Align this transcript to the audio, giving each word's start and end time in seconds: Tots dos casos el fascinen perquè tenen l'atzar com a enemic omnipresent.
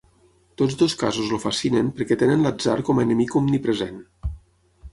Tots 0.61 0.77
dos 0.79 0.95
casos 1.01 1.33
el 1.35 1.41
fascinen 1.43 1.91
perquè 1.99 2.19
tenen 2.23 2.43
l'atzar 2.47 2.77
com 2.89 3.01
a 3.03 3.07
enemic 3.09 3.39
omnipresent. 3.43 4.05